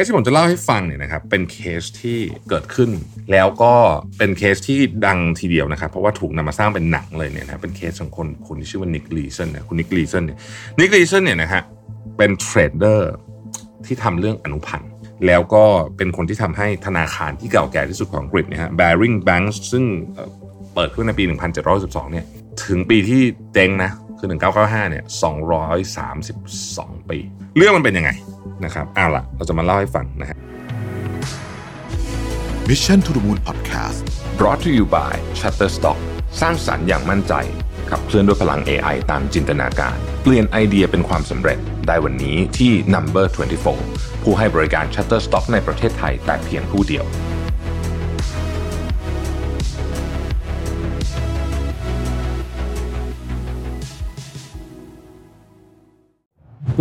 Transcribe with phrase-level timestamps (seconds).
[0.00, 2.90] สที่ผมจะเล่าให้ฟังเนี่ยนะครับเป็นเคสที่เกิดขึ้น
[3.32, 3.74] แล้วก็
[4.18, 10.38] เป็นเคสที่ดังทีเดียวนะครับ เพราะว่าถูกนำมาสร้างเป็นหนังเลยเนี่ยนะเป็นเคสของคนคนที่ชื่อว่า Nick Leeson เนี่ยคุณ Nick Leeson เนี่ย
[10.80, 11.62] Nick Leeson เนี่ยนะฮะ
[12.18, 13.12] เป็น trader
[13.86, 14.90] ที่ทำเรื่องอนุพันธ์
[15.26, 15.64] แล้วก็
[15.96, 19.84] เป็นคนที่ทำให้ธนาคารที่เก่าแก่ที่สุดของอังกฤษเนี่ยฮะ Baring Bank ซึ่ง
[20.74, 21.24] เปิดขึ้นในปี
[21.68, 22.24] 1712 เนี่ย
[22.66, 23.22] ถึงปีที่
[23.54, 23.90] เจ๊งนะ
[24.22, 25.04] คือ 1995เนี่ย
[26.26, 27.18] 232 ปี
[27.56, 28.10] เรื่องมันเป็นยังไง
[28.64, 30.38] นะครับเอาล่ะ เราจะมาเล่าให้ฟังนะฮะ
[32.68, 34.02] Mission to the Moon Podcast
[34.38, 35.98] brought to you by Shutterstock
[36.40, 37.34] สร้างสรรค์อย่างมั่นใจ
[37.90, 43.26] ขับเคลื่อนด้วยพลัง AI ตามจินตนาการ เปลี่ยนไอเดียเป็นความสำเร็จได้วันนี้ที่ Number
[43.74, 47.06] 24 ผู้ให้บริการ Shutterstock ในประเทศไทยแต่เพียงผู้เดียว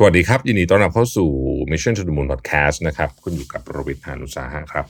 [0.00, 1.30] สวัสดีครับ ยินดีต้อนรับเข้าสู่
[1.70, 4.86] Mission to the Moon Podcast นะครับคุณอยู่กับประวิทานุสาหะครับ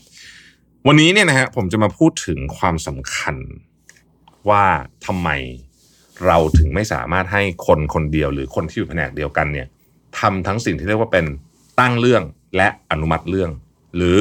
[0.87, 3.35] วันนี้เนี่ยนะฮะผมจะมาพูดถึงความสำคัญ
[4.49, 4.65] ว่า
[5.05, 5.29] ทำไม
[6.25, 9.67] เราถึงไม่สามารถให้คนคนเดียวหรือคนที่อยู่แผนกเดียวกันเนี่ย
[10.19, 11.25] ทำทั้งสิ่งที่เรียกว่าเป็น
[11.79, 12.23] ตั้งเรื่อง
[12.57, 13.51] และอนุมัติเรื่อง
[13.95, 14.19] หรือ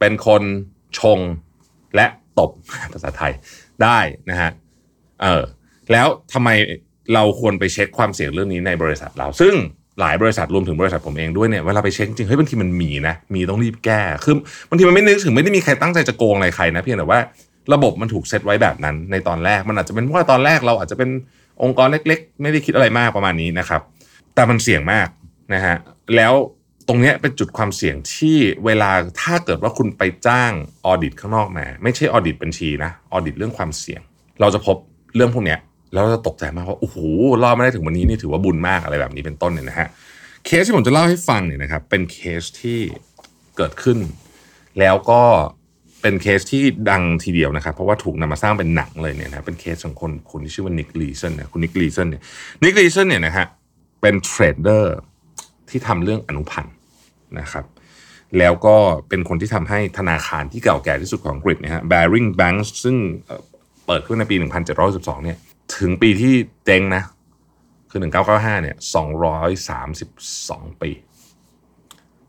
[0.00, 0.42] เป็นคน
[0.98, 1.18] ชง
[1.96, 2.06] และ
[2.38, 2.50] ตบ
[2.92, 3.32] ภาษาไทย
[3.82, 3.98] ได้
[4.30, 4.50] นะฮะ
[5.22, 5.42] เออ
[5.92, 6.48] แล้วทำไม
[7.14, 9.54] เราควรไปเช็คความเสี่ยงเรื่องนี้ในบริษัทเรา ซึ่ง
[10.00, 14.34] หลายบริษัทรวมถึงบริษัทผมเองด้วยเนี่ยเวลาไปเช็คจริงเฮ้ยบางทีมันมีนะมีต้องรีบแก้คือ
[14.68, 17.20] บางทีมันไม่นึกถึงไม่ได้มีใครตั้งใจจะโกงอะไรใครนะเพียงแต่ว่า
[17.72, 21.10] ระบบมันถูกเซตไว้แบบนั้น ในตอนแรกมันอาจจะเป็นเพราะว่าตอนแรกเราอาจจะเป็น
[21.62, 23.80] องค์กรเล็ก ๆ ไม่ได้คิดอะไรมากประมาณนี้นะครับ
[24.34, 25.08] แต่มันเสี่ยงมาก
[25.54, 25.76] นะฮะ
[26.16, 26.34] แล้ว
[26.88, 28.90] ตรงนี้เป็นจุดความเสี่ยงที่เวลา
[29.22, 30.52] ถ้าเกิดว่าคุณไปจ้าง
[30.86, 34.00] ออดิตข้างนอกมา ไม่ใช่ออดิตบัญชีนะออดิตเรื่องความเสี่ยง
[34.40, 34.76] เราจะพบ
[35.16, 35.56] เรื่องพวกนี้
[35.92, 36.96] แล้วเราจะตกใจมากว่าโอ้โห
[37.42, 39.88] รอดมาได้ถึงวันนี้นี่ถือว่าบุญมากอะไรแบบนี้เป็นต้นเนี่ยนะฮะ
[40.46, 42.78] เคสที่ผมจะเล่าให้ฟังเนี่ยนะครับเป็นเคสที่
[43.56, 43.98] เกิดขึ้น
[44.78, 45.22] แล้วก็
[46.02, 52.22] เป็นเคสที่ดังทีเดียวนะครับ เพราะว่าถูกนำมาสร้างเป็นหนังเลยเนี่ยนะเป็นเคสของคนคนที่ชื่อว่า Nick Leeson เนี่ยคุณ Nick Leeson เนี่ย
[52.64, 53.46] Nick Leeson เนี่ยนะฮะ
[54.00, 54.96] เป็น trader
[55.70, 56.74] ที่ทำเรื่องอนุพันธ์
[57.40, 57.64] นะครับ
[58.38, 58.76] แล้วก็
[59.08, 62.96] เป็นคนที่ทำให้ธนาคารที่เก่าแก่ที่สุดของอังกฤษนะฮะ Barings Bank ซึ่ง
[63.86, 65.38] เปิดขึ้นในปี 1712เนี่ย
[65.76, 67.02] ถึงปีที่เจ๊งนะ
[67.90, 68.00] คือ
[68.30, 68.76] 1995เนี่ย
[69.98, 70.90] 232ปี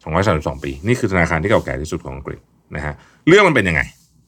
[0.02, 2.40] 232ปี นี่คือธนาคารที่เก่าแก่ที่สุดของอังกฤษ
[2.75, 2.94] นะฮะ
[3.28, 3.81] เรื่องมันเป็นยังไง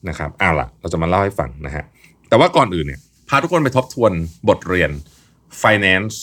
[0.08, 1.84] นะครับเอาล่ะ เราจะมาเล่าให้ฟังนะฮะ
[2.28, 4.12] แต่ว่าก่อนอื่นเนี่ยพาทุกคนไปทบทวน
[4.48, 4.90] บทเรียน
[5.62, 6.16] finance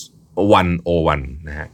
[0.71, 1.67] 101นะฮะ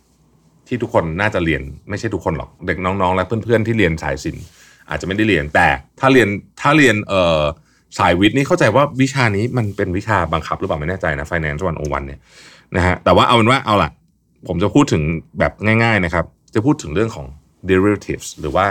[0.67, 4.45] ที่ทุกคนน่าจะเรียนไม่ใช่ทุกคนหรอก เด็กน้องๆ และเพื่อนๆ ที่เรียนสายศิลป์
[4.89, 5.67] อาจจะไม่ได้เรียนแต่
[5.99, 6.29] ถ้าเรียน
[6.61, 7.41] ถ้าเรียนเอ่อ
[7.97, 12.19] สายวิทย์นี่เข้าใจว่าวิชานี้มันเป็นวิชาบังคับหรือเปล่าไม่แน่ใจนะ finance 101เนี่ย
[12.75, 13.91] นะฮะแต่ว่าเอาเป็นว่าเอาล่ะ
[14.47, 15.03] ผมจะพูดถึง
[15.39, 15.53] แบบ
[15.83, 17.25] ง่าย ๆนะครับ จะพูดถึงเรื่องของ
[17.69, 18.65] derivatives หรือว่า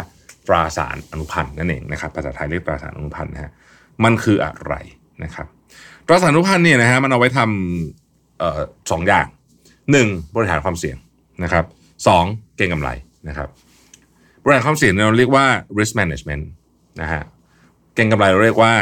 [0.47, 3.51] ตราสารอนุพันธ์นั่นเองนะครับภาษาไทยเรียกตราสารอนุพันธ์นะฮะ
[4.05, 4.75] มันคืออะไร
[5.25, 5.47] นะครับ
[6.07, 8.61] ตราสารอนุพันธ์เนี่ยนะฮะมันเอาไว้ทำออ
[8.91, 9.27] สองอย่าง
[9.93, 10.97] หนึ่งบริหารความเสี่ยง
[11.43, 11.65] นะครับ
[12.07, 12.25] สอง
[12.57, 12.91] เก็งกำไร
[13.29, 13.49] นะครับ
[14.43, 15.45] บริหารความเสี่ยงเราเรียกว่า
[15.79, 16.45] risk management
[17.01, 17.23] นะฮะ
[17.95, 18.73] เก็งกำไรเราเรียกว่า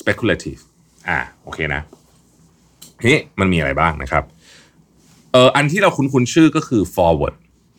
[0.00, 0.60] speculative
[1.08, 1.82] อ่าโอเคนะ
[3.08, 4.24] นี้มันมีอะไรบ้างนะครับ
[5.32, 7.34] เอออันที่เราคุ้นๆชื่อก็คือ forward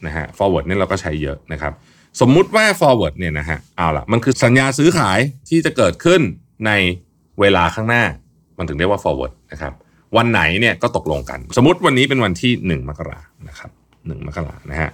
[0.06, 1.74] นะฮะ forward เนี่ยเราก็ใช้เยอะนะครับ
[2.22, 5.20] สมมุติว่า forward เนี่ยนะฮะเอาละมันคือสัญญาซื้อขาย
[5.50, 6.22] ที่จะเกิดขึ้น
[6.66, 6.72] ใน
[7.40, 8.04] เวลาข้างหน้า
[8.58, 9.74] มันถึงเรียกว่า forward นะครับ
[10.18, 12.52] วันไหนเนี่ยก็ตกลงกัน สมมติวันนี้เป็นวันที่
[12.82, 14.90] 1 มกรานะครับ1มกรานะฮะ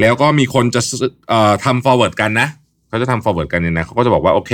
[0.00, 0.80] แล้วก็มีคนจะ
[1.28, 2.48] เอ่อทำ forward กันนะ
[2.88, 4.52] เขาจะทำ forward กันเนี่ยนะเขาก็จะบอกว่าโอเค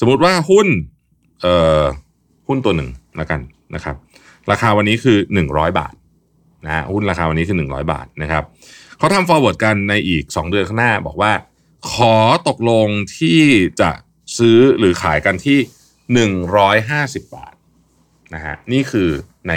[0.00, 0.66] สมมติว่าหุ้น
[2.48, 3.40] หุ้นตัวหนึ่งแล้วกัน
[3.74, 3.96] นะครับ
[4.50, 5.18] ราคาวันนี้คือ
[5.48, 5.94] 100 บาท
[6.64, 8.44] นะฮะหุ้นราคาวันนี้คือ 100 บาทนะครับ
[8.98, 11.32] เขาทำ forward กันในอีก 2 เดือนข้างหน้าบอกว่า
[11.92, 12.16] ขอ
[12.48, 12.88] ตกลง
[13.18, 13.40] ที่
[13.80, 13.90] จะ
[14.38, 15.58] ซื้อหรือขายกันที่
[16.46, 17.54] 150 บาท
[18.34, 19.08] นะฮะนี่คือ
[19.48, 19.52] ใน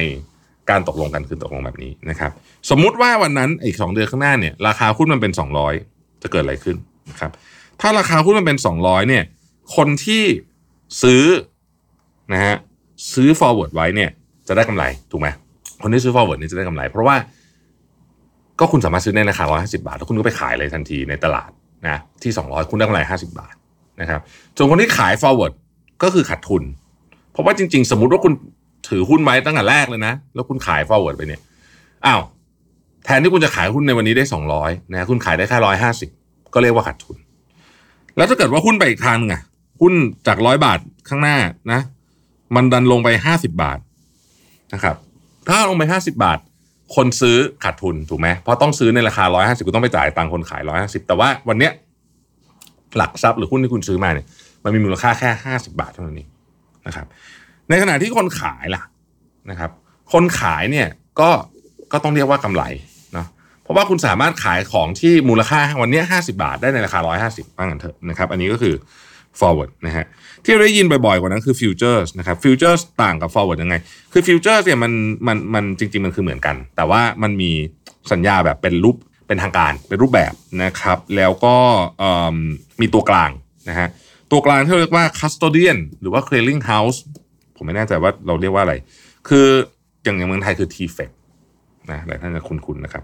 [0.69, 2.31] การตกลงกันคือตกลงแบบนี้นะครับ
[2.69, 5.73] สมมุติว่าวันนั้นอีกสองเดือนข้างหน้าเนี่ยราคาหุ้นมันเป็นสองร้อย
[6.21, 6.77] จะเกิดอะไรขึ้น
[7.09, 7.31] นะครับ
[7.81, 9.23] ถ้าราคาหุ้นมันเป็นสองร้อยเนี่ย
[9.75, 10.23] คนที่
[11.03, 11.23] ซื้อ
[12.33, 12.55] นะฮะ
[13.13, 14.09] ซื้อ forward ไว้เนี่ย
[14.47, 15.27] จะได้กำไรถูกไหม
[15.81, 17.15] คนที่ซื้อ forward นี่จะได้กำไร เพราะว่า
[18.59, 21.49] ก็คุณสามารถซื้อในราคา 150 บาท แล้วคุณก็ไปขายเลยทันทีในตลาด
[21.87, 23.55] นะที่ 200 คุณได้กำไร 50 บาท
[24.01, 24.21] นะครับ
[24.55, 25.53] ส่วนคนที่ขาย forward
[26.03, 26.63] ก็คือขาดทุน
[27.31, 28.33] เพราะว่าจริง ๆ สมมติว่าคุณ
[28.89, 31.41] ถือหุ้นไว้ตั้งแต่แรกเลยนะ แล้วคุณขาย forward ไปเนี่ย
[32.05, 32.21] อ้าว
[33.05, 34.23] แทนที่คุณจะขายหุ้นในวันนี้ได้
[34.59, 35.57] 200นะคุณขายได้แค่
[36.05, 37.17] 150 ก็เรียกว่าขาดทุน
[38.17, 39.41] แล้วถ้าเกิดว่าหุ้นไปอีกทางหนึงอะ
[39.81, 39.93] หุ้น
[40.27, 40.79] จากร้อยบาท
[41.09, 41.37] ข้างหน้า
[41.71, 41.79] นะ
[42.55, 43.79] มันดันลงไปห้าสิบาท
[44.73, 44.95] นะครับ
[45.47, 46.39] ถ้าลงไปห้าสิบาท
[46.95, 51.71] คนซื้อขาดทุนถูกไหมเพราะต้องซื้อในราคาร้อยห้าสิบคุณต้องไปจ่ายตังคนขายร้อยห้าสิบแต่ว่าวันเนี้ย
[52.97, 54.25] หลักทรัพย์หรือหุ้นที่คุณซื้อมาเนี่ย
[54.63, 56.29] มันมีมูลค่าแค่ห้าสิบาทเท่านั้นเอง
[56.87, 57.05] นะครับ
[57.69, 58.81] ในขณะที่คนขายล่ะ
[59.49, 59.71] นะครับ
[60.13, 60.87] คนขายเนี่ย
[61.19, 61.29] ก็
[61.91, 62.63] ก็ต้องเรียกว่ากำไร
[63.13, 63.27] เนาะ
[63.63, 68.73] เพราะว่าคุณสามารถขายของที่มูลค่าวันนี้ห้าสิบาทได้ในราคาร้อยห้าสิบบ้างกันเถอะนะครับ อันนี้ก็คือ
[69.39, 70.05] forward นะฮะ
[70.43, 73.75] ที่เราได้ยินบ่อยๆกว่านั้นคือ futures นะครับ futures ต่างกับ forward ยังไง
[74.13, 74.91] คือ futures เนี่ยมัน
[75.27, 77.51] มันมันจริง ๆ มันคือเหมือนกัน แต่ว่ามันมี
[78.11, 78.95] สัญญาแบบเป็นรูป
[79.27, 80.33] เป็นทางการเป็นรูปแบบ
[80.63, 81.55] นะครับ แล้วก็
[82.81, 83.31] มีตัวกลาง
[83.69, 83.87] นะฮะ
[84.31, 86.97] ตัวกลางที่เรียกว่า custodian หรือว่า clearing house
[87.55, 88.73] ผมไม่แน่ใจว่าเราเรียกว่าอะไร
[89.27, 89.47] คือ
[90.03, 91.09] อย่างอย่างเมืองไทยคือ TFEC
[91.91, 93.03] นะหลายท่านจะคุ้นๆนะครับ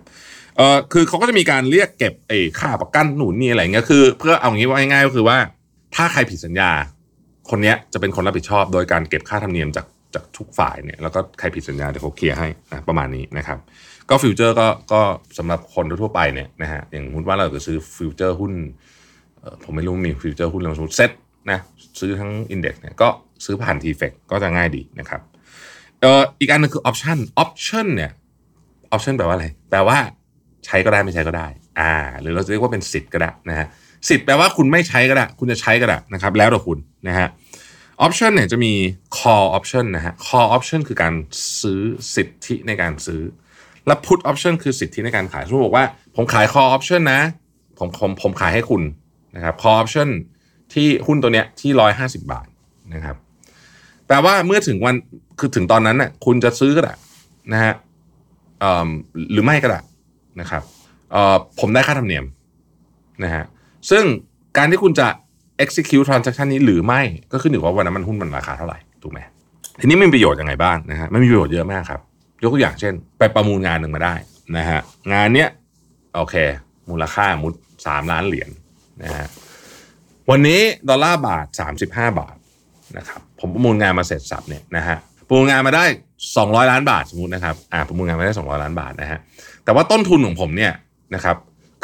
[0.57, 5.37] เออคือเขาก็จะมีการเรียกเก็บไอ้ค่าประกันหนุนนี่อะไรเงี้ยคือ เพื่อเอางี้ว่าง่ายๆก็คือว่า
[5.95, 6.71] ถ้าใครผิดสัญญา
[7.49, 13.57] คนเนี้ยจะเป็นคนรับผิดชอบโดยการเก็บค่าธรรมเนียมจากจากทุกฝ่ายเนี่ยแล้วก็ใครผิดสัญญาเดี๋ยวเขาเคลียร์ให้นะประมาณนี้นะครับ
[14.09, 15.01] ก็ฟิวเจอร์ก็ก็
[15.37, 18.53] สำหรับคนทั่วไปเนี่ยนะฮะอย่างสมมติว่าเราจะซื้อ futures หุ้น
[19.63, 21.11] ผมไม่รู้มี futures หุ้นอะไรสมมติเซ็ต
[21.51, 21.59] นะ
[21.99, 23.07] ซื้อทั้ง index เนี่ยก็
[23.45, 25.21] ซื้อผ่าน TFEX ก็จะง่ายดีนะครับ
[26.01, 28.11] เอ่ออีกอันหนึ่งคือ option option เนี่ย
[28.91, 29.97] option แปลว่าอะไรแปลว่า
[30.65, 31.47] ใช้ก็ได้ไม่ใช้ก็ได้
[31.79, 33.67] อ่าหรือเราจะเรียกว่าเป็นสิทธิ์ก็ได้นะฮะ
[34.09, 37.27] สิทธิ์แปลว่าคุณไม่ใช้ก็ได้คุณจะใช้ก็ได้นะครับ แล้วแต่คุณนะฮะ
[38.05, 38.73] option เนี่ยจะมี
[39.17, 41.13] call option นะฮะ call option คือการ
[41.61, 41.81] ซื้อ
[42.15, 43.21] สิทธิในการซื้อ
[43.87, 45.85] และ put option คือสิทธิในการขายสมมติบอกว่า
[46.15, 47.21] ผมขาย call option นะ
[47.77, 48.81] ผมผมผมขายให้คุณ
[49.35, 50.09] นะครับ call option
[50.73, 52.47] ที่หุ้นตัวเนี้ยที่ร้อยห้าสิบาท
[52.93, 53.15] นะครับ
[54.07, 54.95] แปลว่าเมื่อถึงวัน
[55.39, 56.93] คือถึงตอนนั้นน่ะคุณจะซื้อก็ได้
[57.53, 57.73] นะฮะ
[58.59, 58.89] เอิ่ม
[59.31, 59.79] หรือไม่ก็ได้
[60.39, 60.63] นะครับ
[61.11, 62.25] เออผมได้ค่าธรรมเนียม
[63.23, 63.43] นะฮะ
[63.89, 64.03] ซึ่ง
[64.57, 65.07] การที่คุณจะ
[65.63, 67.01] execute transaction นี้หรือไม่
[67.31, 69.19] ก็ขึ้นอยู่กับว่าวันนั้นมันหุ้นมันราคาเท่าไหร่ถูกไหม
[69.81, 72.01] ทีนี้มันมีประโยชน์ยังไงบ้างนะฮะมันมีประโยชน์เยอะมากครับ
[72.43, 74.15] ยกตัวอย่างเช่น ไปประมูลงานหนึ่งมาได้
[74.57, 74.79] นะฮะ
[75.13, 75.49] งานเนี้ย
[76.15, 76.35] โอเค
[76.89, 77.53] มูลค่ามุด
[77.87, 78.49] สามล้านเหรียญ
[79.03, 79.27] นะฮะ
[80.29, 81.45] วันนี้ดอลลาร์บาท
[81.83, 81.85] 35
[82.19, 82.35] บาท
[82.97, 84.97] นะครับผมประมูลงานมาเสร็จสับเนี่ยนะฮะ
[85.27, 85.85] ประมูลงานมาได้
[86.25, 89.19] 200 ล้านบาทสมมตินะครับอ่าประมูลงานมาได้ 200 ล้านบาทนะฮะ
[89.63, 90.73] แต่ว่าต้นทุนของผมเนี่ย
[91.15, 91.35] นะครับ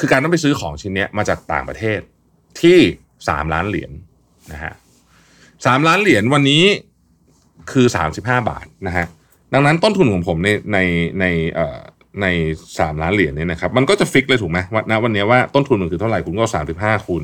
[0.01, 2.00] คือการต้องไปซื้อของชิ้นนี้มาจากต่างประเทศ
[2.62, 2.80] ที่
[3.30, 3.92] สามล้านเหรียญ
[4.51, 4.74] นะฮะ
[5.65, 6.63] สามล้านเหรียญวันนี้
[7.71, 9.06] คือสามสิบห้าบาทนะฮะ
[9.53, 10.77] ดังนั้นต้นทุนของผมในใน
[11.19, 11.80] ในเอ่อ
[12.21, 12.27] ใน
[12.80, 17.24] สามล้านเหรียญเนี่ยนะครับ มันก็จะฟิกเลยถูกไหมว่าณวันนี้ว่าต้นทุนมันคือเท่าไหร่คุณก็สามสิบห้าคูณ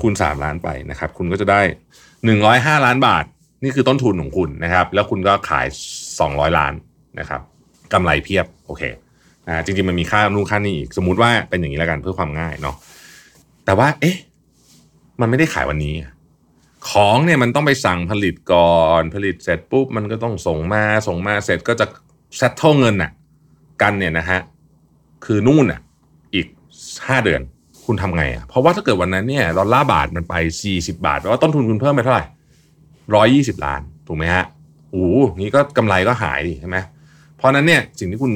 [0.00, 1.60] คูณสามล้านไปนะครับ คุณก็จะได้
[2.24, 3.24] หนึ่งร้อยห้าล้านบาท
[3.62, 5.66] นี่คือต้นทุนของคุณนะครับ แล้วคุณก็ขาย
[6.20, 6.72] สองร้อยล้าน
[7.18, 7.40] นะครับ
[7.92, 8.82] กำไรเพียบโอเค
[9.48, 12.76] อ่าจริงๆมันมีค่านู่นค่านี่อีกสมมุติว่าเป็นอย่างนี้แล้วกันเพื่อความง่ายเนาะ
[13.64, 14.16] แต่ว่า เอ๊ะ
[15.20, 15.94] มันไม่ได้ขายวันนี้
[16.90, 21.86] ของเนี่ยมันต้องไปสั่งผลิตก่อนผลิตเสร็จปุ๊บมันก็ต้องส่งมาส่งมาเสร็จก็จะ
[22.36, 23.10] เซตเท่าเงินน่ะ
[23.82, 24.40] กันเนี่ยนะฮะ
[25.24, 25.80] คือนู่นน่ะ
[26.34, 26.46] อีก
[27.06, 27.42] ห้าเดือน
[27.84, 32.24] คุณทำไงอะเพราะว่าถ้าเกิดวันนั้นเนี่ยดอลลาร์บาทมันไปสี่สิบาทแปลว่าต้นทุนคุณเพิ่มไปเท่าไหร่
[33.14, 34.44] ร้อยี่สิบล้าน ถูกไหมฮะ
[34.90, 36.76] โอ้โหงี้ก็กำไรก็หายดิใช่ไหม
[37.36, 38.32] เพราะนั้นเนี่ยสิ่งที่คุณ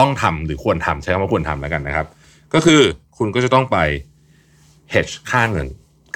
[0.00, 2.06] ต้องทำหรือควรทำใช้คำว่าควรทำแล้วกันนะครับ
[2.54, 2.80] ก็คือ
[3.18, 3.78] คุณก็จะต้องไป
[4.92, 5.66] hedge ค่าเงิน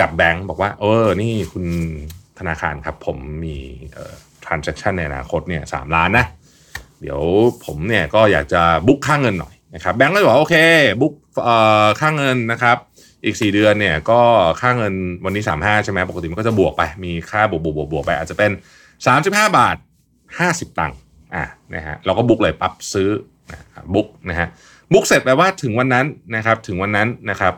[0.00, 1.64] กับแบงก์บอกว่าเออนี่คุณ
[2.38, 3.56] ธนาคารครับ ผมมี
[3.92, 6.26] เอ่อ transaction ในอนาคตเนี่ยสามล้านนะ
[7.00, 7.20] เดี๋ยว
[7.64, 10.56] ผมเนี่ยก็อยากจะบุ๊กค่าเงินหน่อยนะครับแบงก์ก็จะบอกโอเค
[11.00, 12.76] บุ๊กเอ่อค่าเงินนะครับ
[13.24, 14.20] อีก 4 เดือนเนี่ยก็
[14.60, 14.92] ค่าเงิน
[15.24, 18.50] วันนี้ 35 ใช่ไหมปกติมันก็จะบวกไป มีค่าบวกบวกบวกบวกไป อาจจะเป็น
[19.04, 19.76] 35 บาท
[20.28, 20.98] 50 ตังค์
[21.34, 23.08] อะนะฮะเราก็บุ๊กเลยปั๊บซื้อ
[23.94, 24.48] บุ๊กนะฮะ
[24.92, 26.06] บุ๊กเสร็จแปลว่าถึงวันนั้น
[26.36, 27.52] นะครับถึงวันนั้นนะครับ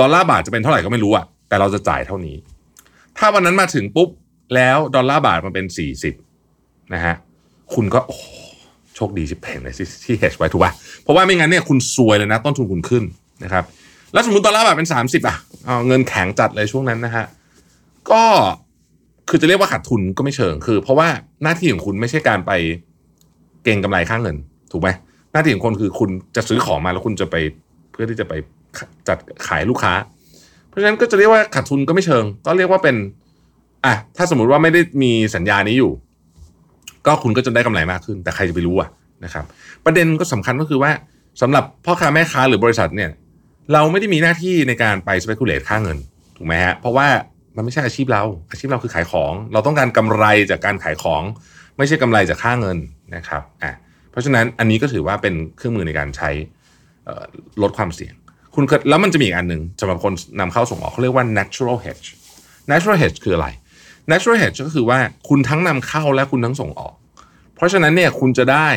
[0.00, 2.36] ดอลลาร์บาทจะเป็นเท่าไหร่ก็ไม่รู้อะแต่เราจะจ่ายเท่านี้
[3.18, 4.08] ถ้าวันนั้นมาถึงปุ๊บ
[4.54, 5.66] แล้วดอลลาร์บาทมันเป็น
[6.30, 7.14] 40นะฮะ
[7.74, 8.16] คุณก็โอ้
[8.96, 10.72] โชคดีชิเพงเลยที่ที่ hedge ไว้ถูกป่ะ
[11.02, 13.04] เพราะว่าไม่งั้นเนี่ยคุณซวยเลยนะต้นทุนคุณขึ้น
[13.44, 13.64] นะครับ
[14.12, 17.24] แล้วสมมติดอลลาร์บาทเป็น 30 อะเอาเงินแข็งจัดเลยช่วงนั้นนะฮะ
[18.10, 18.22] ก็
[19.28, 21.08] คือจะเรียกว่าขาดทุนก็ไม่เชิงคือ เพราะว่า
[21.42, 22.52] หน้าที่ของคุณไม่ใช่การไป
[23.62, 24.36] เก็งกำไรค่างเงิน
[24.72, 24.88] ถูกไหม
[25.36, 27.36] หน้าที่ของคนคือคุณจะซื้อของมาแล้วคุณจะไป
[27.92, 28.32] เพื่อที่จะไป
[29.08, 29.92] จัดขายลูกค้า
[30.68, 32.96] เพราะฉะนั้นก็จะเรียกว่าขาดทุนก็ไม่เชิง ก็เรียกว่าเป็น
[33.84, 35.92] อะถ้าสมมุติว่าไม่ได้มีสัญญานี้อยู่
[37.06, 38.88] ก็คุณก็จะได้กำไรมากขึ้น แต่ใครจะไปรู้อะ
[39.24, 39.44] นะครับ
[39.84, 40.90] ประเด็นก็สำคัญก็คือว่า
[41.42, 43.10] สำหรับพ่อค้าแม่ค้าหรือบริษัทเนี่ย
[43.72, 45.98] เราไม่ได้มีหน้าที่ในการไป speculate ค่าเงิน
[46.36, 47.08] ถูกไหมฮะเพราะว่า
[47.56, 51.22] มันไม่ใช่อาชีพเรา อาชีพเราคือขายของ เราต้องการกำไรจากการขายของ
[51.78, 52.78] ไม่ใช่กำไรจากค่าเงิน
[53.16, 53.85] นะครับอะเพ
[54.16, 56.30] ราะฉะนั้นอันนี้ก็ถือว่าเป็นเครื่องมือในการใช้
[57.62, 58.14] ลดความเสี่ยง
[58.54, 62.06] คุณแล้วมันจะมีอีกอันหนึ่งสำหรับคนนำเข้าส่งออกเขาเรียกว่า natural hedge
[62.70, 63.48] natural hedge คืออะไร
[64.10, 66.94] natural hedge ก็คือว่าคุณทั้งนำเข้าและคุณทั้งส่งออก
[67.54, 68.68] เพราะฉะนั้นเนี่ยคุณจะได้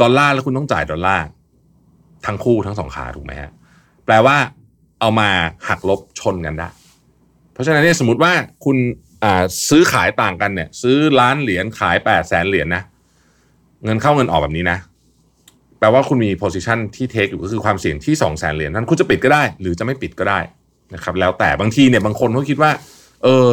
[0.00, 1.26] ดอลลาร์แล้วคุณต้องจ่ายดอลลาร์
[2.26, 3.50] ทั้งคู่ทั้งสองขาถูกไหมฮะ
[4.04, 4.36] แปลว่า
[5.00, 5.30] เอามา
[5.68, 6.68] หักลบชนกันได้
[7.52, 8.32] เพราะฉะนั้นเนี่ยสมมติว่า
[8.64, 8.76] คุณ
[9.68, 12.82] ซื้อขายต่างกันเนี่ยซื้อล้านเหรียญขายแปดแสนเหรียญนะ
[13.84, 14.78] เงินเข้าเงินออกแบบนี้นะ
[15.78, 20.40] แปลว่าคุณมี position ที่ take อยู่ก็คือความเสี่ยงที่สองแสนเหรียญนั้นคุณจะปิดก็ได้ หรือจะไม่ปิดก็ได้
[20.94, 22.70] นะครับ แล้วแต่บางทีเนี่ยบางคนเขาคิดว่า
[23.22, 23.46] เออ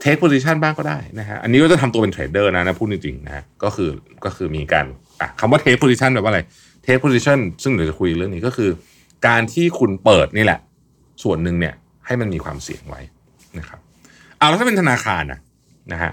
[0.00, 3.90] take position บ้างก็ได้นะฮะอันนี้ก็จะทำตัวเป็น trader นะนะพูดจริงๆนะก็คือ
[4.24, 4.86] ก็คือมีการ
[5.20, 6.40] อะคำว่า take position แปลว่าอะไร
[6.82, 8.70] take position ซึ่งเดี๋ยวจะคุยเรื่องนี้ก็คือ
[9.26, 10.60] การที่คุณเปิดนี่แหละ
[11.22, 11.74] ส่วนหนึ่งเนี่ย
[12.06, 13.00] ให้มันมีความเสี่ยงไว้
[13.58, 13.80] นะครับ
[14.38, 15.40] เอาแล้วถ้าเป็นธนาคารนะ
[15.92, 16.10] นะฮะ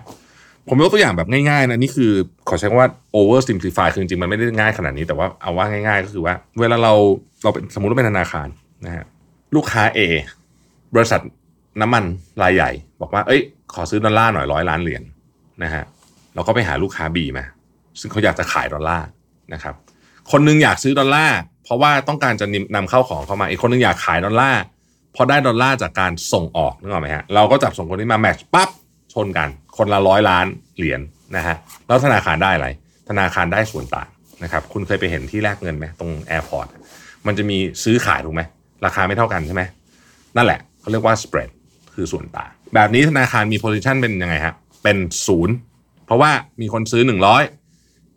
[0.70, 2.12] ผมยกตัวอย่างแบบง่ายๆนะนี่คือ
[2.50, 6.94] ขอใช้คำว่า over simplify คือจริงๆ มันไม่ได้ง่ายขนาดนี้แต่ว่าเอาว่าง่าย ๆ ก็คือว่า เวลาเรา
[7.44, 8.48] เราเป็นสมมติว่าเป็นธนาคาร
[8.86, 9.06] นะฮะ
[9.56, 10.00] ลูกค้า A
[10.96, 11.22] บริษัท
[11.82, 12.04] น้ำมัน
[12.42, 12.72] รายใหญ่
[13.02, 13.42] บอกว่า เอ้ย
[13.74, 15.04] ขอซื้อดอลลาร์หน่อยร้อยล้านเหรียญ
[15.64, 15.84] นะฮะ
[16.36, 17.46] เราก็ไปหาลูกค้า B มา
[18.00, 19.08] ซึ่งเขาอยากจะขายดอลลาร์
[19.54, 19.74] นะครับ
[20.32, 22.46] คนนึงอยากซื้อดอลลาร์เพราะว่าต้องการจะ
[22.76, 24.62] นำเข้าของเข้ามาอีกคนนึงอยากขายดอลลาร์
[25.16, 28.70] พอได้ดอลลาร์จากการส่งออกนึกออกไหมฮะเราก็จับส่งคนนี้มาแมทช์ปั๊บ
[29.14, 30.46] ชนกัน คนละร้อยล้าน
[30.78, 31.02] เหรียญ
[31.36, 31.56] นะฮะ
[31.88, 32.68] แล้วธนาคารได้อะไร
[33.10, 34.08] ธนาคารได้ส่วนต่าง
[34.44, 36.68] นะครับคุณเคยไปเห็นที่แลกเงินไหมตรงแอร์พอร์ต
[37.28, 38.42] มันจะมีซื้อขายถูกไหม
[38.86, 39.64] ราคาไม่เท่ากันใช่ไหม
[40.36, 41.50] นั่นแหละเขาเรียกว่า spread
[41.94, 44.98] คือส่วนต่าง แบบนี้ธนาคารมี position เป็นยังไงฮะเป็น
[45.28, 45.56] ศูนย์
[46.06, 47.44] เพราะว่ามีคนซื้อหนึ่งร้อย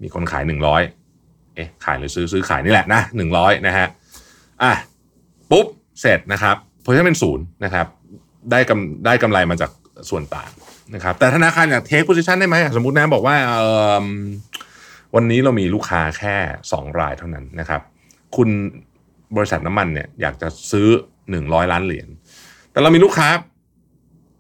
[0.03, 0.83] มีคนขายหนึ่งร้อย
[1.55, 3.87] เอ๊ะขายหรือซื้อซื้อขายนี่แหละนะหนึ่งร้อยนะฮะ
[4.63, 4.73] อะ
[5.51, 5.67] ปุ๊บ
[6.01, 7.87] เสร็จนะครับ position เป็นศูนย์นะครับ
[8.51, 9.71] ได้กำได้กำไรมาจาก
[10.11, 10.51] ส่วนต่าง
[10.95, 13.37] นะครับแต่ธนาคารอยากเทค position ได้ไหมสมมตินะบอกว่า
[15.15, 16.37] วันนี้เรามีลูกค้าแค่
[16.73, 17.81] สองรายเท่านั้นนะครับ
[18.37, 18.49] คุณ
[19.37, 20.87] บริษัทน้ำมันเนี่ยอยากจะซื้อ
[21.31, 22.09] หนึ่งร้อยล้านเหรียญ
[22.73, 23.29] แต่เรามีลูกค้า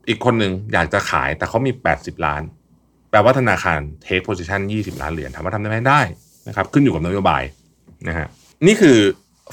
[0.09, 2.43] อีกคนหนึ่งอยากจะขายแต่เขามี 80 ล้าน
[3.11, 6.01] แปลว่าธนาคาร take position 20 ล้านเหรียญถามว่าทำได้ไหมได้
[6.49, 7.43] นะครับ ขึ้นอยู่กับนโยบาย
[8.09, 8.27] นะฮะ
[8.67, 8.99] นี่คือ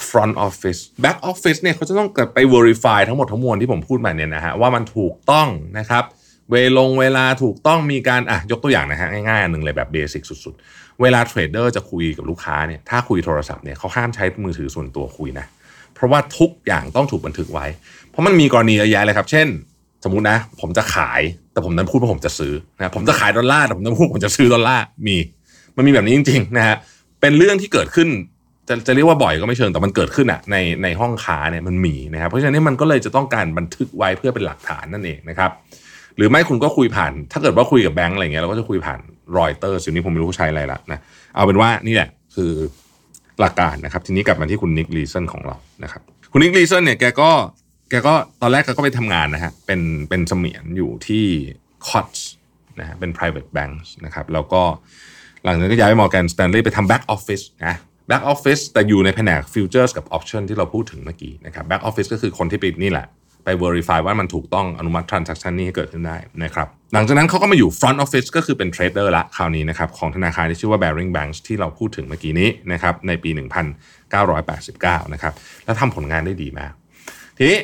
[0.10, 5.48] front office back office เนี่ยเขาจะต้องไป verify ทั้งหมดทั้งมวลที่ผมพูดมาเนี่ยนะฮะว่ามันถูกต้อง
[5.80, 6.04] นะครับ
[6.52, 15.46] เวลงเวลาถูกต้องมีการอะยกตัวอย่างนะฮะง่ายๆหนึ่งเลยแบบ basic สุดๆ เวลา trader จะคุยกับลูกค้าเนี่ยถ้าคุยโทรศัพท์เนี่ยเขาห้ามใช้มือถือส่วนตัวคุยนะ
[15.96, 17.66] เพราะว่าทุกอย่างต้องถูกบันทึกไว้
[18.10, 19.48] เพราะมันมีกรณีเยอะแยะเลยครับ เช่น
[20.04, 25.18] สมมุตินะ ผมจะขายแต่ผมดันพูดว่าผมจะซื้อนะผมจะขายดอลลาร์แต่ผมดันพูดผมจะซื้อดอลลาร์มี
[25.78, 26.76] มันมีแบบนี้จริงๆนะฮะ
[27.22, 28.10] เป็นเรื่องที่เกิดขึ้น
[28.68, 35.52] จะจะเรียกว่าบ่อยก็ไม่เชิงแต่มันเกิดขึ้นอะในในห้องค้าเนี่ยมันมีนะครับเพราะฉะนั้นมันก็เลยจะต้องการบันทึกไว้เพื่อเป็นหลักฐานนั่นเองนะครับ
[36.20, 39.00] หรือไม่คุณก็คุยผ่าน ถ้าเกิดว่าคุยกับแบงก์อะไรเงี้ยเราก็จะคุยผ่าน
[39.38, 41.00] รอยนี้ผมไม่รู้ใช้อะไรละนะ
[41.36, 42.52] เอาเป็นว่านี่แหละคือ
[43.40, 47.30] หลักการนะครับ ทีนี้กลับมาที่คุณ Nick Leeson ของเรานะครับ คุณ Nick Leeson เนี่ยแกก็
[47.90, 51.26] แกก็ตอนแรกแกก็ไปทำงานนะฮะเป็นเป็นเสมียนอยู่ที่
[51.88, 52.28] Coutts
[52.80, 53.74] นะฮะเป็น private bank
[54.06, 54.62] นะครับแล้วก็
[55.44, 57.76] หลังจากนั้นก็ย้ายไป Morgan Stanley ไปทำ back office นะ
[58.10, 63.08] back office แต่อยู่ในแผนก futures กับ option ที่เราพูดถึงเมื่อกี้นะครับ back office ก็คือคนที่ไปนี่แหละ
[63.64, 73.30] verify ว่ามันถูกต้องอนุมัติ transaction นี้ให้เกิดขึ้นได้นะครับหลังจากนั้นเขาก็มาอยู่ front office ก็คือเป็น trader ละคราวนี้นะครับของธนาคารที่ชื่อว่า Baring Banks ที่เราพูดถึงเมื่อกี้นี้นะครับในปี
[74.22, 75.34] 1989 นะครับ
[75.66, 76.72] แล้วทำผลงานได้ดีมาก
[77.38, 77.60] ทีนี้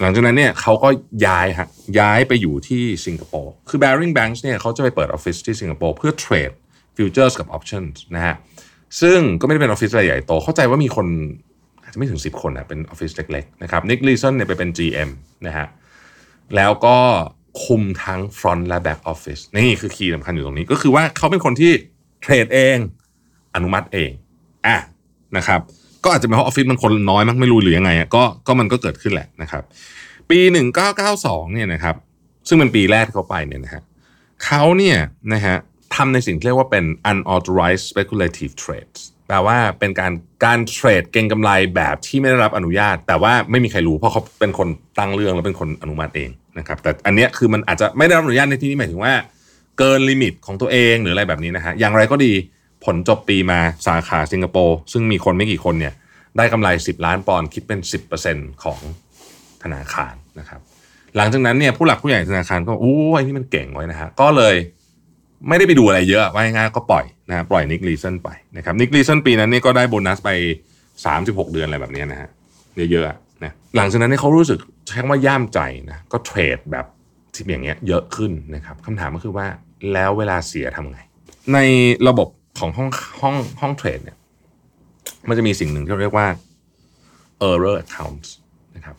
[0.00, 0.88] หลังจากนั้นเนี่ยเขาก็
[1.26, 6.50] ย้ายฮะย้ายไปอยู่ที่สิงคโปร์คือ Baring Banks เนี่ยเขาจะไปเปิดออฟฟิศที่สิงคโปร์เพื่อเทรด
[6.96, 8.34] futures กับ options นะฮะ
[9.00, 11.06] ซึ่งก็ไม่ได้เป็นออฟฟิศอะไรใหญ่โตเข้าใจว่ามีคน
[11.90, 15.10] อาจจะไม่ถึง 10 คนนะเป็นออฟฟิศเล็กๆนะครับ Nick Leeson เนี่ยไปเป็น GM
[15.46, 15.66] นะฮะ
[16.56, 16.96] แล้วก็
[17.64, 21.72] คุมทั้ง front และ back office นี่คือ key สำคัญอยู่ตรงนี้ ก็คือว่าเขาเป็นคนที่
[22.22, 22.78] trade เอง
[23.54, 24.10] อนุมัติเอง
[24.66, 24.76] อะ
[25.36, 25.60] นะครับ
[26.04, 29.62] ก็อาจจะเป็นเพราะออฟฟิศมันคนน้อยมั้งไม่รู้หรือยังไงก็ก็มันก็เกิดขึ้นแหละนะครับ
[30.30, 30.38] ปี
[30.96, 31.96] 1992เนี่ยนะครับ
[32.48, 33.82] ซึ่งเป็นปีแรกที่เขาไปเนี่ยนะฮะ
[34.44, 34.98] เขาเนี่ย
[35.32, 35.56] นะฮะ
[35.94, 40.12] ทำในสิ่งที่เรียกว่าเป็น unauthorized speculative trades แปลว่าเป็นการ
[40.44, 44.68] การ trade เก็งกำไรแบบที่ไม่ได้รับอนุญาต แต่ว่าไม่มีใครรู้เพราะเขาเป็นคน
[44.98, 49.12] ตั้งเรื่องแล้วเป็นคนอนุมัติเองนะครับ แต่อันเนี้ยคือมันอาจจะไม่ได้รับอนุญาตในที่นี้หมายถึงว่า
[49.78, 52.32] เกิน limit ของตัวเองหรืออะไรแบบนี้นะฮะอย่างไรก็ดี
[52.84, 55.94] ผลจบปีมาสาขาสิงคโปร์ซึ่งมีคนไม่กี่คนเนี่ย
[56.36, 57.80] ได้กำไร 10 ล้านปอนด์คิดเป็น
[58.22, 58.80] 10%ของ
[59.62, 60.60] ธนาคารนะครับ
[61.16, 64.54] หลังจากนั้นเนี่ยผู้หลักผู้ใหญ่ธนาคารก็โอ้ยนี่มันเก่งไว้นะฮะก็เลย
[65.48, 70.30] ไม่ได้ไปดูอะไรเยอะว่าง่ายๆก็ปล่อยนะปล่อยนิกลีสันไปนะครับนิกลีสันปีนั้นนี่ก็ได้โบนัสไป
[70.92, 72.30] 36 เดือนอะไรแบบนี้นะฮะ
[72.90, 76.86] เยอะๆนะหลังจากนั้นเนี่เขารู้สึกใช้คำว่าย่ามใจนะก็เทรดแบบ
[77.34, 79.46] ที่อย่างเงี้ยเยอะขึ้นนะครับคำถามก็คือว่า
[79.92, 80.98] แล้วเวลาเสียทำไง
[81.52, 81.58] ใน
[82.08, 82.28] ระบบ
[82.58, 82.88] ของห้อง
[83.20, 84.16] ห้องห้องเทรดเนี่ย
[85.28, 86.28] มันจะมีสิ่งหนึ่งที่เราเรียกว่า
[87.50, 88.28] error accounts
[88.76, 88.96] นะครับ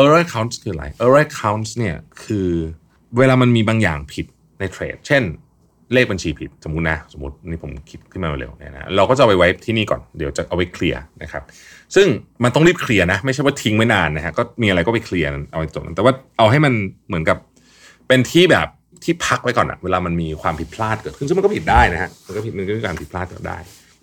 [0.00, 2.48] error accounts คืออะไร error accounts เนี่ยคือ
[3.18, 4.26] เวลามันมีบางอย่างผิด
[4.58, 5.22] ในเทรด เช่น
[5.94, 11.42] เลขบัญชีผิดสมมุตินะ สมมตินี่ผมคิดขึ้นมาเร็วเนี่ยนะเราก็จะไปไว้ที่นี่ก่อนเดี๋ยวจะเอาไว้เคลียร์นะครับ
[11.94, 12.06] ซึ่ง
[12.44, 16.72] มันต้องรีบเคลียร์นะ ไม่ใช่ว่าทิ้งไว้นานนะฮะก็มีอะไรก็ไปเคลียร์เอาไปจบแต่ว่าเอาให้มัน
[17.08, 17.38] เหมือนกับ
[18.08, 18.68] เป็นที่แบบ
[19.04, 23.58] ที่พักไว้ก่อนอะเวลามันมีความผิดพลาดเกิดขึ้นซึ่งมันก็ผิดได้นะฮะมันก็ผิดมันก็มีการผิดพลาดเกิดได้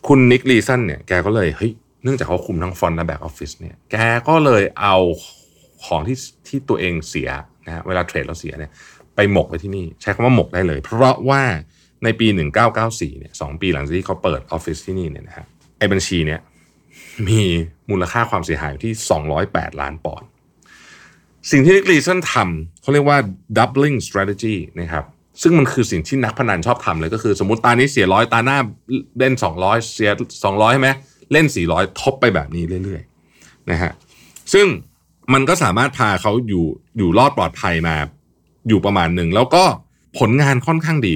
[0.08, 1.72] คุณ Nick Leeson เนี่ยแกก็เลยเฮ้ย
[2.04, 3.96] เนื่องจากเขาคุมทั้ง front และ back office เนี่ยแก
[4.28, 4.96] ก็เลยเอา
[5.86, 6.18] ของที่
[6.48, 7.30] ที่ตัวเองเสีย
[7.66, 8.72] นะฮะเวลา trade แล้วเสียเนี่ย
[9.16, 11.44] ไปหมกไว้ที่นี่ ใช้คำว่าหมกได้เลย เพราะว่า
[12.04, 12.28] ในปี
[12.74, 15.46] 1994เนี่ยสองปีหลังจากที่เขาเปิดออฟฟิศที่นี่เนี่ยนะฮะ
[15.78, 16.40] ไอ้บัญชีเนี่ย
[17.28, 17.42] มี
[17.90, 18.94] มูลค่าความเสียหายอยู่ที่
[19.38, 20.28] 208 ล้านปอนด์
[21.52, 23.18] สิ่งที่ Nick Leeson ทำเขาเรียกว่า
[23.58, 25.06] doubling strategy นะครับ
[25.42, 28.58] ซึ่งมันคือสิ่งที่นักพนันชอบทำเลยก็คือสมมติตานี้เสียร้อยตาหน้า
[29.20, 30.12] เล่น 200 เสีย
[30.44, 30.90] 200ใช่ไหม
[31.32, 33.92] เล่น 400 ทบไปแบบนี้เรื่อยๆนะฮะ
[34.54, 34.68] ซึ่ง
[35.34, 36.66] มันก็สามารถพาเขาอยู่
[36.98, 37.96] อยู่รอดปลอดภัยมา
[38.68, 39.64] อยู่ประมาณหนึ่ง แล้วก็
[40.20, 41.16] ผลงานค่อนข้างดี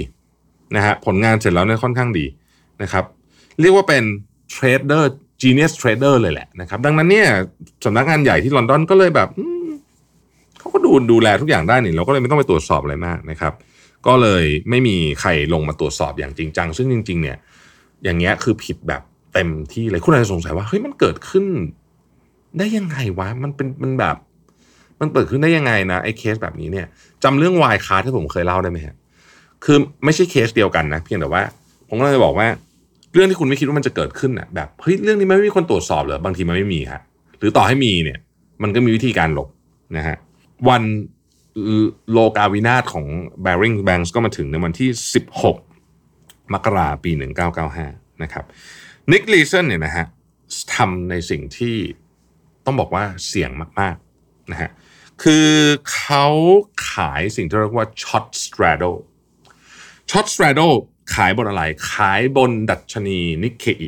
[0.75, 2.25] นะฮะผลงานเสร็จแล้วเนี่ยค่อนข้างดี
[2.81, 3.03] นะครับ
[3.61, 4.03] เรียกว่าเป็น
[4.51, 7.27] เทรดเดอร์ genius trader เลยแหละนะครับ ดังนั้นเนี่ย
[7.85, 9.29] สำนักงานใหญ่ที่ลอนดอนก็เลยแบบ
[10.59, 13.53] เขาก็ดูดูแลทุกอย่างได้นี่เราก็เลยไม่ต้องไปตรวจสอบอะไรมากนะครับ
[14.07, 17.37] ก็เลยไม่มีใครลงมาตรวจสอบอย่างจริงจัง ซึ่งจริง ๆ เนี่ย
[18.03, 19.01] อย่างเงี้ยคือผิดแบบ
[19.33, 21.45] เต็มที่เลยคุณอาจจะสงสัยว่าเฮ้ยมันเกิดขึ้น
[22.57, 24.15] ได้ยังไงวะมันเป็นมันแบบ
[25.01, 26.85] มันเปิดขึ้นได้ยังไงนะไอ้เคสแบบนี้เนี่ย
[27.23, 28.95] จำเรื่องวายคาร์ที่ผมเคยเล่าได้ไหมฮะ
[29.65, 31.43] คือไม่ใช่เคสเดียวกันนะเพียงแต่ว่า
[31.87, 32.47] ผมก็เลยบอกว่า
[33.13, 37.01] เรื่องที่คุณไม่คิดว่ามันจะเกิดขึ้นน่ะแบบเฮ้ยเรื่องนี้ไม่มีคนตรวจสอบเหรอบางทีมันไม่มีฮะ
[37.39, 38.19] หรือต่อให้มีเนี่ย
[38.63, 39.49] มันก็มีวิธีการหลบ
[39.97, 40.15] นะฮะ
[40.69, 40.83] วัน
[42.11, 43.05] โลกาวินาศของ
[43.45, 44.89] Bearing Banks ก็มาถึงในวันที่
[45.71, 47.11] 16 มกราปี
[47.67, 48.45] 1995 นะครับ
[49.11, 50.05] นิกลีสันเนี่ยนะฮะ
[50.75, 51.75] ทำในสิ่งที่
[52.65, 54.69] ต้องบอกว่าเสี่ยงมากๆนะฮะ
[55.23, 55.49] คือ
[55.93, 56.27] เขา
[56.89, 58.83] ขายสิ่งที่เรียกว่าช็อตสตรดโด
[60.11, 60.75] short straddle short straddle
[61.15, 61.63] ขายบนอะไร
[61.93, 63.87] ขายบนดัชนีนิกเกอิ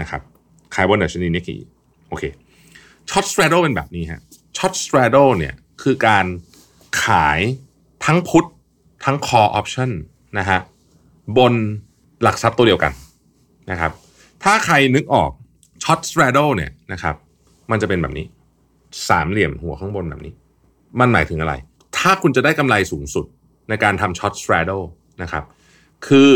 [0.00, 0.22] นะครับ
[0.74, 1.64] ขายบนดัชนีนิกเกอิ
[2.08, 2.24] โอเค
[3.10, 4.20] ช็อตส t ตรโดเป็นแบบนี้ฮะ
[4.56, 6.26] ช็อตส t ตรโดเนี่ยคือการ
[7.04, 7.40] ขาย
[8.04, 8.44] ทั้ง put
[9.04, 9.90] ทั้ง call option
[10.38, 10.60] นะฮะ
[11.38, 11.52] บน
[12.22, 12.92] หลักทรัพย์ตัวเดียวกัน
[13.70, 13.92] นะครับ
[14.42, 15.30] ถ้าใครนึกออก
[15.84, 17.14] ช็อตส t ตรโดเนี่ยนะครับ
[17.70, 18.26] มันจะเป็นแบบนี้
[19.08, 20.32] สามเหลี่ยมหัวข้างบนแบบนี้
[21.00, 21.54] มันหมายถึงอะไร
[21.98, 23.26] ถ้าคุณจะได้กำไรสูงสุด
[23.68, 24.72] ในการทำช็อตส t ตร d โด
[25.22, 25.44] นะครับ
[26.06, 26.30] คือ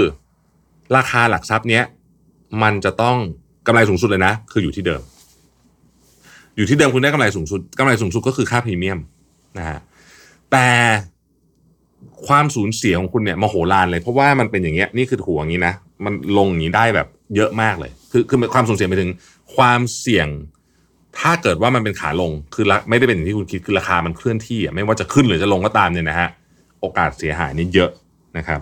[0.96, 1.84] ราคาหลักทรัพย์เนี้ย
[2.62, 3.16] มันจะต้อง
[3.66, 5.02] กำไรสูงสุดเลยนะ คืออยู่ที่เดิม
[6.56, 8.98] อยู่ที่เดิมคุณได้กำไรสูงสุดกำไรสูงสุดก็คือค่าพรีเมียม
[9.58, 9.78] นะฮะ
[10.52, 10.68] แต่
[12.26, 19.10] ความสูญเสียของคุณเนี่ยมโหฬารเลย เพราะว่ามันเป็นอย่างเงี้ยนี่คือถัวอย่างนี้นะมันลงอย่างนี้ได้แบบเยอะมากเลย คือคือความสูญเสียไปถึง
[19.56, 20.28] ความเสี่ยง
[21.18, 26.28] ถ้าเกิดว่ามันเป็นขาลงคือละไม่ได้เป็นอย่างที่คุณคิดคือราคามันเคลื่อนที่อะไม่ว่าจะขึ้นหรือจะลงก็ตามเนี่ยนะฮะ
[26.80, 27.90] โอกาสเสียหายนี่เยอะ
[28.38, 28.60] นะครับ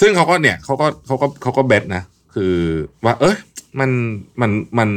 [0.00, 2.02] ซึ่งเขาก็เนี่ยเขาก็เขาก็เขาก็เบสนะ
[2.34, 2.54] คือ
[3.04, 3.36] ว่า เอ้ย
[3.80, 3.90] มัน
[4.40, 4.88] มันมัน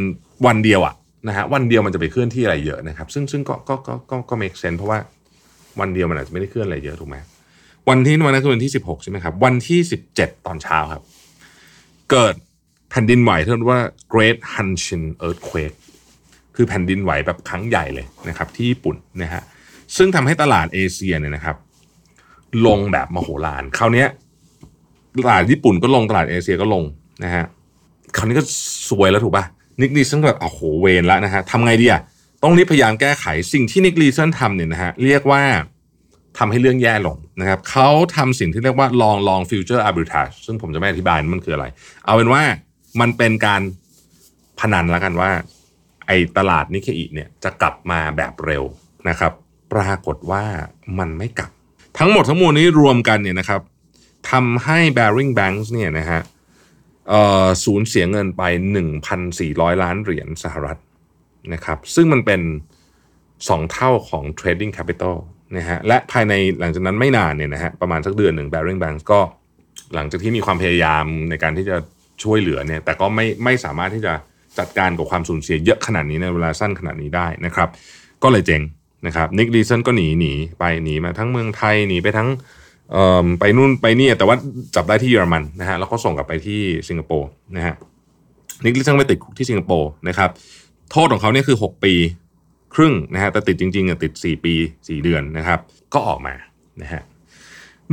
[0.46, 0.96] วันเดียวอะ
[1.28, 5.00] นะฮะวันเดียวมันจะไปเคลื่อนที่อะไรเยอะนะครับ ซึ่งซึ่งก็ก็ก็ก็ก็ make sense เพราะว่า
[5.80, 7.18] วันเดียวมันอาจจะไม่ได้เคลื่อนอะไรเยอะถูกไหม
[7.90, 11.04] วันที่วันนั้นคือวันที่สิบหกใช่ไหมครับ วันที่สิบเจ็ดตอนเช้าครับ
[12.12, 12.36] เกิด
[12.90, 15.78] แผ่นดินไหวที่เรียกว่า Great Hanshin Earthquake
[16.56, 19.44] คือแผ่นดินไหวแบบครั้งใหญ่เลยนะครับ ที่ญี่ปุ่นนะฮะ
[19.98, 21.56] ซึ่งทำให้ตลาดเอเชียเนี่ยนะครับ
[22.68, 24.08] ลงแบบมโหฬารคราวเนี้ย
[25.26, 26.84] ตลาดญี่ปุ่นก็ลงตลาดเอเชียก็ลง
[27.24, 27.46] นะฮะ
[28.18, 28.44] คราวนี้ก็
[28.90, 29.46] สวยแล้วถูกป่ะ
[29.82, 32.02] นิกลีสันแบบโอ้โหเวนแล้วนะฮะทำไงดีอะ
[32.44, 35.44] ต้องรีบพยายามแก้ไขสิ่งที่นิกลีสันทำเนี่ยนะฮะเรียกว่า
[36.38, 41.66] ทำให้เรื่องแย่ลงนะครับเขาทำสิ่งที่เรียกว่า long long future arbitrage ซึ่งผมจะไม่อธิบายมันคืออะไร
[42.06, 42.44] เอาเป็นว่า
[43.02, 43.62] มันเป็นการ
[44.60, 45.32] พนันแล้วกันว่า
[46.08, 48.64] ไอ้ตลาดนิเคอิเนี่ยจะกลับมาแบบเร็ว
[49.10, 49.32] นะครับ
[49.74, 50.44] ปรากฏว่า
[51.00, 51.52] มันไม่กลับ
[52.00, 53.62] ทั้งหมดทั้งมวลนี้รวมกันเนี่ยนะครับ
[54.32, 56.22] ทำให้ Bearing Banks เนี่ยนะฮะ
[57.10, 58.44] เอ่อสูญเสียเงินไป
[59.14, 60.78] 1,400 ล้านเหรียญสหรัฐ
[61.54, 62.42] นะครับซึ่งมันเป็น
[63.08, 65.16] 2 เท่าของ Trading Capital
[65.58, 69.20] นะฮะและภายในหลังจากนั้นไม่นานเนี่ยนะฮะประมาณสักเดือนหนึ่ง Bearing Banks ก็
[69.96, 71.78] หลังจากที่มีความพยายามในการที่จะ
[72.24, 74.14] ช่วยเหลือเนี่ยแต่ก็ไม่ไม่สามารถที่จะ
[74.60, 77.70] จัดการกับความสูญเสียเยอะขนาดนี้ในเวลาสั้นขนาดนี้ได้นะครับ
[78.24, 78.62] ก็เลยเจ๊ง
[79.06, 82.30] นะครับนิกลีสันก็หนีหนีไปหนีมาทั้งเมืองไทยหนีไปทั้ง
[83.40, 84.36] ไปนู่นไปนี่แต่ว่า
[84.76, 87.76] จับได้ที่เยอรมันนะฮะแล้วก็ส่งกลับไปที่สิงคโปร์นะฮะ
[88.64, 90.30] นิกลีสันไปติดคุกที่สิงคโปร์นะครับ
[90.92, 91.94] โทษของเขาเนี่ยคือ 6 ปี
[92.74, 95.60] ครึ่งนะฮะแต่ติดจริงๆอะติด 4 ปี 4 เดือนนะครับ
[95.94, 96.34] ก็ออกมา
[96.82, 97.02] นะฮะ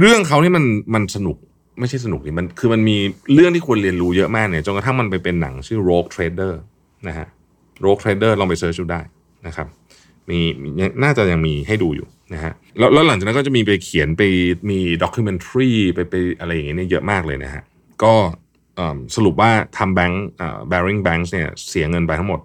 [0.00, 0.64] เรื่องเขานี่มัน
[0.94, 1.36] มันสนุก
[1.78, 2.96] ไม่ใช่สนุกนี่มันคือมันมี
[3.34, 6.52] เรื่องที่ควรเรียนรู้เยอะมากเนี่ยจนกระทั่งมันไปเป็นหนังชื่อ Rogue Trader
[7.08, 7.26] นะฮะ
[7.84, 9.00] Rogue Trader ลองไป search ดูได้
[9.46, 9.66] นะครับ
[10.30, 10.38] มี
[11.02, 14.22] น่าจะยังมีให้ดูอยู่นะฮะแล้วแล้วหลังจากนั้นก็จะมีไปเขียนไป
[14.70, 17.62] มี documentary ไปไปอะไรอย่างเงี้ยเนี่ยเยอะมากเลยนะฮะ
[18.02, 18.14] ก็
[19.16, 22.40] สรุปว่าทำแบงก์อ่า Barings Bank เนี่ยเสียเงินไปทั้งหมด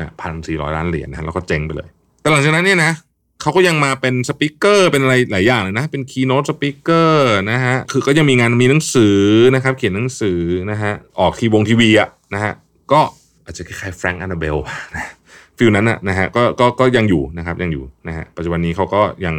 [0.00, 1.88] นะพันสี่ร้อยล้านเหรียญนะฮะแล้วก็เจ๊งไปเลย
[2.20, 2.92] แต่หลังจากนั้นเนี่ยนะ
[3.40, 9.18] เขาก็ยังมาเป็น speaker เป็นอะไรหลายอย่างเลยนะ เป็น keynote speaker นะฮะคือก็ยังมีงานมีหนังสือ
[9.54, 12.52] นะครับ เขียนหนังสือนะฮะออกทีวงทีวีอะนะฮะ
[12.92, 13.00] ก็
[13.44, 14.56] อาจจะคล้ายๆ Frank Abagnale
[14.94, 15.10] นะ
[15.58, 19.36] feel นั้นนะนะฮะก็ก็ก็ยังอยู่นะครับยังอยู่นะฮะปัจจุบันนี้เขาก็ยัง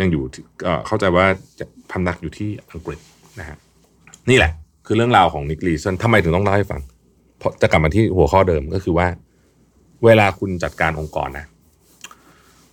[0.00, 0.22] ยังอยู่
[0.86, 1.26] เข้าใจว่า
[1.58, 2.98] จะพำนักอยู่ที่อังกฤษ
[3.38, 3.56] นะฮะ
[4.30, 4.52] นี่แหละ
[4.86, 6.80] คือเรื่องราวของ Nick Leeson ทำไมถึงต้องเล่าให้ฟัง
[7.38, 9.06] เพราะจะกลับมาที่หัวข้อเดิมก็คือว่า
[10.04, 11.46] เวลาคุณจัดการองค์กรนะ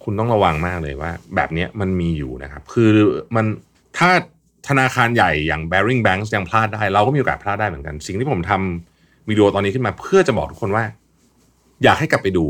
[0.03, 2.89] คุณต้องระวังมากเลยว่า แบบนี้มันมีอยู่นะครับ คือ
[3.35, 3.45] มัน
[3.97, 4.09] ถ้า
[4.67, 10.83] ธนาคารใหญ่อย่าง Bearing Banks ยังพลาดได้ เราก็มีโอกาสพลาดได้เหมือนกัน สิ่งที่ผมทำวิดีโอตอนนี้ขึ้นมาเพื่อจะบอกทุกคนว่า
[11.83, 12.45] อยากให้กลับไปดู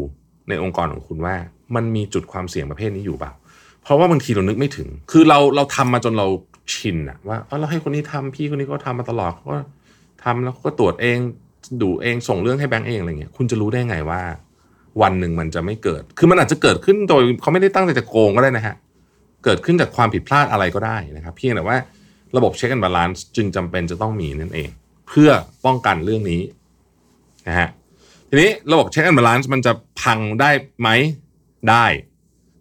[0.50, 1.36] ในองค์กรของคุณว่า
[1.76, 3.32] มันมีจุดความเสี่ยงประเภทนี้อยู่เปล่า
[3.84, 6.28] เพราะว่าบางทีเรานึกไม่ถึง คือเราเราทำมาจนเรา
[6.74, 9.60] ชินอะว่าเออเราให้คนนี้ทำพี่คนนี้ก็ทำมาตลอดเขาก็
[10.24, 11.18] ทำแล้วก็ตรวจเอง
[11.82, 14.22] ดูเองส่งเรื่องให้แบงก์เองอะไรเงี้ยคุณจะรู้ได้ไงว่า
[15.02, 18.76] วันหนึ่งมันจะไม่เกิด คือมันอาจจะเกิดขึ้นโดยเขาไม่ได้ตั้งใจจะโกงก็ได้นะฮะ
[19.44, 21.78] เกิดขึ้นจากความผิดพลาดอะไรก็ได้นะครับ เพียงแต่ว่า
[22.38, 24.70] ระบบ check and balance จึงจำเป็นจะต้องมีนั่นเอง
[25.08, 25.30] เพื่อ
[25.66, 26.42] ป้องกันเรื่องนี้
[27.48, 27.70] นะฮะ
[28.36, 30.50] ทีนี้ระบบ check and balance มันจะพังได้
[30.82, 30.90] ไหม
[31.70, 31.86] ได้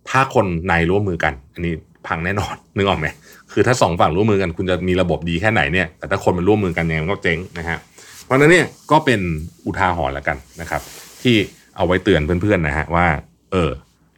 [0.09, 1.75] ถ้าคนในร่วมมือกัน อันนี้
[2.07, 3.07] พังแน่นอนนึกออกไหม
[3.53, 7.79] คือถ้าสองฝั่งร่วมมือกันคุณจะมีระบบดีแค่ไหนเนี่ยแต่ถ้าคนมันร่วมมือกันยังไงมันก็เจ๊งนะฮะ
[8.25, 9.21] เพราะฉะนั้นเนี่ยก็เป็น
[9.67, 10.83] อุทาหรณ์แล้วกันนะครับ
[11.23, 11.37] ที่
[11.77, 13.07] เอาไว้เตือนเพื่อนๆนะฮะว่า
[13.53, 13.71] เออ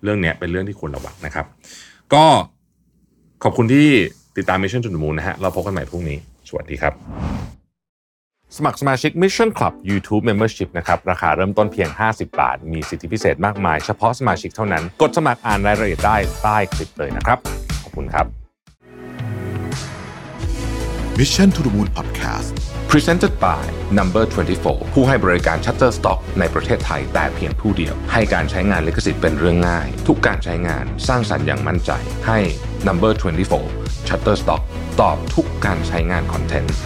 [0.02, 1.46] เรื่องเนี้ยเป็นเรื่องที่ควรระวังนะครับ
[2.14, 2.24] ก็
[3.42, 3.88] ขอบคุณที่
[4.36, 7.53] ติดตาม Mission to the Moon นะฮะเราพบกันใหม่พรุ่งนี้ สวัสดีครับ
[8.58, 17.38] สมัครสมาชิก Mission Club YouTube Membership นะครับ ราคาเริ่มต้นเพียง 50 บาท มีสิทธิพิเศษมากมาย เฉพาะสมาชิกเท่านั้น กดสมัครอ่านรายละเอียดได้ใต้คลิปเลยนะครับ
[17.82, 18.26] ขอบคุณครับ
[21.18, 22.48] Mission to the Moon Podcast
[22.90, 23.64] Presented by
[23.98, 24.24] Number
[24.58, 31.90] 24 ผู้ให้บริการ Shutterstock ในประเทศไทยแต่เพียงผู้เดียว ให้การใช้งานลิขสิทธิ์เป็นเรื่องง่าย ทุกการใช้งานสร้างสรรค์อย่างมั่นใจ
[32.26, 32.38] ให้
[32.88, 33.12] Number
[33.60, 34.62] 24 Shutterstock
[35.00, 36.76] ตอบทุกการใช้งานคอนเทนต์